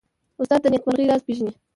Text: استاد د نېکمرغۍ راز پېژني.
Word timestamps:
استاد 0.41 0.59
د 0.63 0.65
نېکمرغۍ 0.73 1.05
راز 1.09 1.21
پېژني. 1.27 1.53